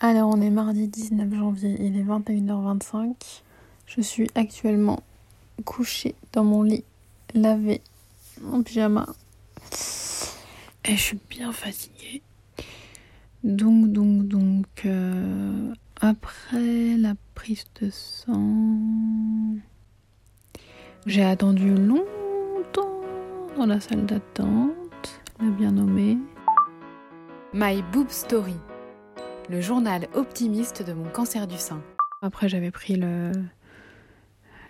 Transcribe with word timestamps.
Alors 0.00 0.28
on 0.28 0.40
est 0.40 0.50
mardi 0.50 0.88
19 0.88 1.34
janvier, 1.34 1.76
il 1.78 1.96
est 1.96 2.02
21h25. 2.02 3.14
Je 3.86 4.00
suis 4.00 4.28
actuellement 4.34 5.00
couchée 5.64 6.16
dans 6.32 6.42
mon 6.42 6.62
lit, 6.62 6.84
lavé, 7.32 7.80
en 8.52 8.62
pyjama. 8.62 9.06
Et 10.84 10.96
je 10.96 11.00
suis 11.00 11.18
bien 11.30 11.52
fatiguée. 11.52 12.22
Donc, 13.44 13.92
donc, 13.92 14.26
donc, 14.26 14.66
euh, 14.84 15.72
après 16.00 16.96
la 16.96 17.14
prise 17.34 17.64
de 17.80 17.88
sang, 17.90 19.56
j'ai 21.06 21.24
attendu 21.24 21.72
longtemps 21.74 23.00
dans 23.56 23.66
la 23.66 23.80
salle 23.80 24.06
d'attente, 24.06 25.20
le 25.40 25.50
bien 25.50 25.70
nommé. 25.70 26.18
My 27.52 27.82
Boob 27.92 28.10
Story, 28.10 28.56
le 29.48 29.60
journal 29.60 30.08
optimiste 30.14 30.82
de 30.82 30.92
mon 30.92 31.08
cancer 31.08 31.46
du 31.46 31.56
sein. 31.56 31.82
Après, 32.22 32.48
j'avais 32.48 32.70
pris 32.70 32.96
le 32.96 33.32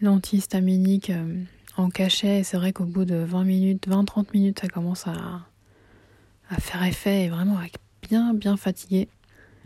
l'antihistaminique 0.00 1.10
euh, 1.10 1.44
en 1.76 1.88
cachet 1.88 2.40
et 2.40 2.42
c'est 2.42 2.56
vrai 2.56 2.72
qu'au 2.72 2.84
bout 2.84 3.04
de 3.04 3.14
20 3.14 3.44
minutes, 3.44 3.88
20-30 3.88 4.26
minutes, 4.34 4.60
ça 4.60 4.68
commence 4.68 5.06
à, 5.06 5.46
à 6.50 6.56
faire 6.56 6.82
effet 6.82 7.24
et 7.24 7.28
vraiment 7.28 7.56
à 7.56 7.66
bien, 8.02 8.34
bien 8.34 8.56
fatigué. 8.56 9.08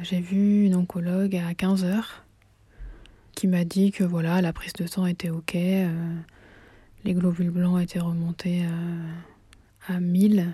J'ai 0.00 0.20
vu 0.20 0.66
une 0.66 0.74
oncologue 0.74 1.36
à 1.36 1.52
15h 1.52 2.04
qui 3.34 3.48
m'a 3.48 3.64
dit 3.64 3.92
que 3.92 4.04
voilà, 4.04 4.42
la 4.42 4.52
prise 4.52 4.74
de 4.74 4.86
sang 4.86 5.06
était 5.06 5.30
ok, 5.30 5.54
euh, 5.54 6.14
les 7.04 7.14
globules 7.14 7.50
blancs 7.50 7.80
étaient 7.82 7.98
remontés 7.98 8.64
euh, 8.64 9.94
à 9.94 10.00
1000. 10.00 10.52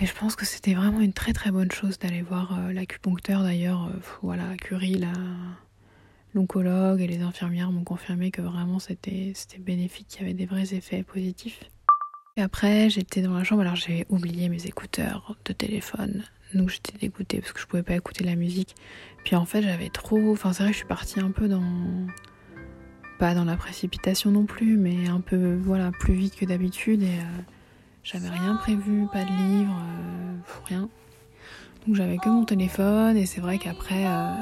Et 0.00 0.06
je 0.06 0.14
pense 0.14 0.34
que 0.34 0.44
c'était 0.44 0.74
vraiment 0.74 1.00
une 1.00 1.12
très 1.12 1.32
très 1.32 1.50
bonne 1.50 1.70
chose 1.70 1.98
d'aller 1.98 2.22
voir 2.22 2.58
euh, 2.58 2.72
l'acupuncteur 2.72 3.42
d'ailleurs. 3.42 3.84
euh, 3.86 4.00
voilà, 4.22 4.56
Curie, 4.56 5.00
l'oncologue 6.34 7.00
et 7.00 7.06
les 7.06 7.22
infirmières 7.22 7.70
m'ont 7.70 7.84
confirmé 7.84 8.30
que 8.30 8.42
vraiment 8.42 8.80
c'était, 8.80 9.32
c'était 9.34 9.58
bénéfique, 9.58 10.08
qu'il 10.08 10.22
y 10.22 10.24
avait 10.24 10.34
des 10.34 10.46
vrais 10.46 10.74
effets 10.74 11.04
positifs. 11.04 11.62
Et 12.36 12.42
après, 12.42 12.90
j'étais 12.90 13.22
dans 13.22 13.34
la 13.34 13.44
chambre, 13.44 13.60
alors 13.60 13.76
j'ai 13.76 14.06
oublié 14.08 14.48
mes 14.48 14.66
écouteurs 14.66 15.36
de 15.44 15.52
téléphone. 15.52 16.24
Donc 16.52 16.68
j'étais 16.70 16.98
dégoûtée 16.98 17.40
parce 17.40 17.52
que 17.52 17.60
je 17.60 17.66
pouvais 17.66 17.84
pas 17.84 17.94
écouter 17.94 18.24
la 18.24 18.34
musique. 18.34 18.74
Puis 19.24 19.36
en 19.36 19.44
fait, 19.44 19.62
j'avais 19.62 19.88
trop. 19.88 20.32
Enfin, 20.32 20.52
c'est 20.52 20.64
vrai 20.64 20.72
que 20.72 20.74
je 20.74 20.78
suis 20.78 20.88
partie 20.88 21.20
un 21.20 21.30
peu 21.30 21.48
dans. 21.48 21.62
Pas 23.20 23.34
dans 23.34 23.44
la 23.44 23.56
précipitation 23.56 24.32
non 24.32 24.44
plus, 24.44 24.76
mais 24.76 25.06
un 25.08 25.20
peu, 25.20 25.54
voilà, 25.54 25.92
plus 25.92 26.14
vite 26.14 26.34
que 26.34 26.44
d'habitude. 26.44 27.04
Et 27.04 27.18
euh, 27.18 27.42
j'avais 28.04 28.28
rien 28.28 28.54
prévu, 28.56 29.06
pas 29.12 29.24
de 29.24 29.30
livre, 29.30 29.74
euh, 29.74 30.36
rien. 30.66 30.88
Donc 31.86 31.96
j'avais 31.96 32.18
que 32.18 32.28
mon 32.28 32.44
téléphone. 32.44 33.16
Et 33.16 33.26
c'est 33.26 33.40
vrai 33.40 33.58
qu'après, 33.58 34.06
euh, 34.06 34.34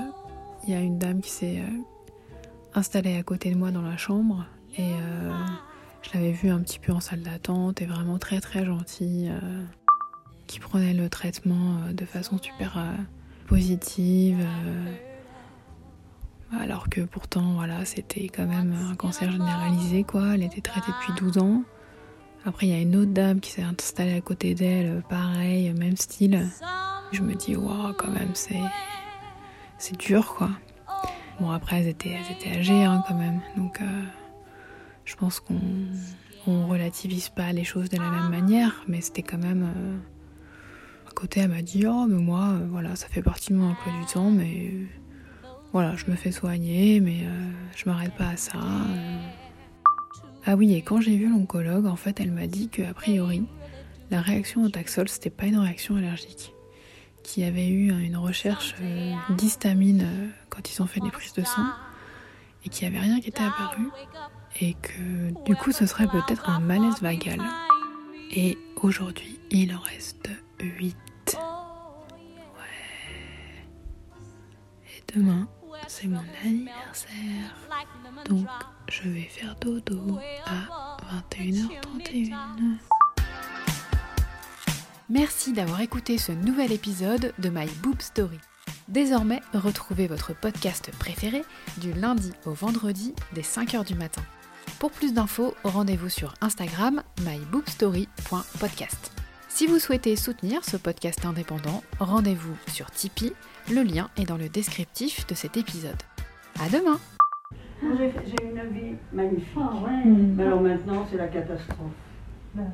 il 0.65 0.71
y 0.71 0.75
a 0.75 0.81
une 0.81 0.99
dame 0.99 1.21
qui 1.21 1.31
s'est 1.31 1.59
euh, 1.61 1.79
installée 2.75 3.17
à 3.17 3.23
côté 3.23 3.51
de 3.51 3.57
moi 3.57 3.71
dans 3.71 3.83
la 3.83 3.97
chambre. 3.97 4.45
Et 4.77 4.93
euh, 4.93 5.33
je 6.03 6.11
l'avais 6.15 6.33
vue 6.33 6.51
un 6.51 6.61
petit 6.61 6.79
peu 6.79 6.93
en 6.93 7.01
salle 7.01 7.23
d'attente 7.23 7.81
et 7.81 7.87
vraiment 7.87 8.19
très 8.19 8.41
très 8.41 8.65
gentille. 8.65 9.31
euh, 9.31 9.65
qui 10.47 10.59
prenait 10.61 10.93
le 10.93 11.09
traitement 11.09 11.79
euh, 11.89 11.93
de 11.95 12.05
façon 12.05 12.37
super 12.37 12.77
euh, 12.77 12.93
positive. 13.47 14.39
euh, 14.41 14.95
alors 16.61 16.91
que 16.91 17.01
pourtant, 17.01 17.55
voilà, 17.55 17.87
c'était 17.87 18.29
quand 18.29 18.45
même 18.47 18.75
un 18.91 18.95
cancer 18.95 19.31
généralisé, 19.33 20.05
quoi. 20.05 20.35
Elle 20.35 20.43
était 20.43 20.61
traitée 20.61 20.93
depuis 21.01 21.15
12 21.25 21.39
ans. 21.39 21.63
Après, 22.45 22.67
il 22.67 22.73
y 22.73 22.75
a 22.75 22.81
une 22.81 22.97
autre 22.97 23.13
dame 23.13 23.39
qui 23.39 23.53
s'est 23.53 23.63
installée 23.63 24.15
à 24.15 24.21
côté 24.21 24.55
d'elle, 24.55 24.87
euh, 24.87 25.01
pareil, 25.01 25.69
euh, 25.69 25.75
même 25.75 25.97
style. 25.97 26.49
Je 27.13 27.23
me 27.23 27.35
dis, 27.35 27.55
waouh, 27.55 27.93
quand 27.93 28.11
même, 28.11 28.35
c'est. 28.35 28.61
C'est 29.79 29.99
dur, 29.99 30.35
quoi. 30.35 30.51
Bon, 31.41 31.51
après, 31.51 31.81
elles 31.81 31.89
étaient, 31.89 32.11
elles 32.11 32.37
étaient 32.37 32.59
âgées, 32.59 32.85
hein, 32.85 33.03
quand 33.07 33.15
même. 33.15 33.41
Donc, 33.57 33.81
euh, 33.81 34.03
je 35.05 35.15
pense 35.17 35.41
qu'on 35.41 35.61
on 36.47 36.67
relativise 36.67 37.29
pas 37.29 37.53
les 37.53 37.65
choses 37.65 37.89
de 37.89 37.97
la 37.97 38.11
même 38.11 38.31
manière, 38.31 38.85
mais 38.89 39.01
c'était 39.01 39.23
quand 39.23 39.39
même. 39.39 39.69
à 41.09 41.13
côté, 41.13 41.41
elle 41.41 41.51
m'a 41.51 41.63
dit 41.63 41.85
Oh, 41.87 42.07
mais 42.09 42.21
moi, 42.21 42.59
voilà, 42.71 42.97
ça 42.97 43.09
fait 43.09 43.23
partie 43.23 43.53
de 43.53 43.59
mon 43.59 43.71
emploi 43.71 43.93
du 44.01 44.07
temps, 44.07 44.31
mais 44.31 44.73
voilà, 45.73 45.97
je 45.97 46.11
me 46.11 46.17
fais 46.17 46.33
soigner, 46.33 47.01
mais 47.01 47.25
je 47.77 47.89
m'arrête 47.89 48.15
pas 48.17 48.29
à 48.29 48.37
ça. 48.37 48.59
Ah 50.53 50.55
oui, 50.55 50.75
et 50.75 50.83
quand 50.83 51.01
j'ai 51.01 51.17
vu 51.17 51.31
l'oncologue, 51.31 51.87
en 51.87 51.97
fait, 51.97 52.21
elle 52.21 52.31
m'a 52.31 52.47
dit 52.47 52.69
que 52.69 52.83
a 52.83 52.93
priori, 52.93 53.43
la 54.11 54.21
réaction 54.21 54.63
au 54.63 54.69
taxol, 54.69 55.09
c'était 55.09 55.31
pas 55.31 55.47
une 55.47 55.57
réaction 55.57 55.97
allergique. 55.97 56.53
Qu'il 57.23 57.43
y 57.43 57.47
avait 57.47 57.69
eu 57.69 57.91
une 57.91 58.19
recherche 58.19 58.75
euh, 58.83 59.15
d'histamine 59.31 60.03
euh, 60.03 60.29
quand 60.51 60.71
ils 60.71 60.83
ont 60.83 60.87
fait 60.87 61.01
des 61.01 61.11
prises 61.11 61.33
de 61.33 61.43
sang, 61.43 61.65
et 62.67 62.69
qu'il 62.69 62.87
n'y 62.87 62.95
avait 62.95 63.07
rien 63.07 63.19
qui 63.19 63.31
était 63.31 63.43
apparu, 63.43 63.87
et 64.61 64.75
que 64.75 65.43
du 65.47 65.57
coup, 65.57 65.73
ce 65.73 65.87
serait 65.87 66.07
peut-être 66.07 66.51
un 66.51 66.61
malaise 66.61 67.01
vagal. 67.01 67.41
Et 68.37 68.59
aujourd'hui, 68.83 69.41
il 69.51 69.75
en 69.75 69.81
reste 69.81 70.29
8. 70.61 70.95
Ouais. 71.35 71.39
Et 74.99 75.19
demain, 75.19 75.49
c'est 75.89 76.09
mon 76.09 76.23
anniversaire. 76.45 77.57
Donc, 78.29 78.47
je 78.89 79.09
vais 79.09 79.23
faire 79.23 79.55
dodo 79.57 80.19
à 80.47 80.99
21h31. 81.35 82.79
Merci 85.09 85.53
d'avoir 85.53 85.81
écouté 85.81 86.19
ce 86.19 86.33
nouvel 86.33 86.73
épisode 86.73 87.35
de 87.39 87.49
My 87.49 87.67
Boob 87.83 88.01
Story. 88.01 88.39
Désormais, 88.89 89.41
retrouvez 89.53 90.07
votre 90.07 90.35
podcast 90.35 90.91
préféré 90.99 91.43
du 91.79 91.93
lundi 91.93 92.33
au 92.47 92.53
vendredi 92.53 93.15
dès 93.35 93.43
5h 93.43 93.85
du 93.87 93.95
matin. 93.95 94.23
Pour 94.79 94.91
plus 94.91 95.13
d'infos, 95.13 95.55
rendez-vous 95.65 96.09
sur 96.09 96.35
Instagram 96.41 97.03
myboobstory.podcast. 97.21 99.12
Si 99.55 99.67
vous 99.67 99.79
souhaitez 99.79 100.17
soutenir 100.17 100.65
ce 100.65 100.79
podcast 100.79 101.27
indépendant, 101.27 101.83
rendez-vous 102.01 102.57
sur 102.69 102.91
Tipeee, 102.91 103.35
le 103.71 103.83
lien 103.83 104.09
est 104.17 104.25
dans 104.25 104.39
le 104.39 104.49
descriptif 104.49 105.27
de 105.27 105.35
cet 105.35 105.59
épisode. 105.59 106.03
À 106.59 106.71
demain 106.71 106.99
J'ai 107.83 108.45
une 108.47 108.73
vie 108.73 108.97
magnifique. 109.13 109.53
Ah 109.61 109.75
ouais. 109.85 110.05
Mais 110.07 110.45
alors 110.45 110.63
maintenant, 110.63 111.07
c'est 111.11 111.19
la 111.19 111.29
catastrophe. 111.29 111.93
Ben, 112.55 112.73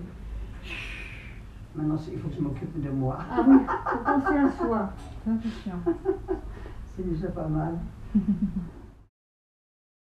Maintenant, 1.74 1.98
il 2.12 2.18
faut 2.20 2.28
que 2.28 2.36
je 2.36 2.40
m'occupe 2.40 2.80
de 2.80 2.90
moi. 2.90 3.18
Ah 3.28 3.44
oui, 3.44 3.56
faut 3.84 3.98
penser 3.98 4.36
à 4.38 4.50
soi. 4.56 4.92
C'est 6.96 7.10
déjà 7.10 7.28
pas 7.28 7.48
mal. 7.48 7.74